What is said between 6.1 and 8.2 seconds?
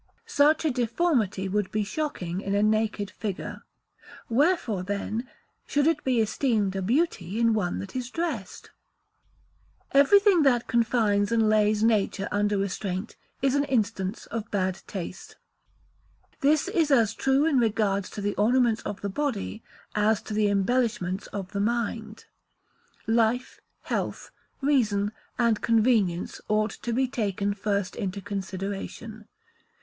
esteemed a beauty in one that is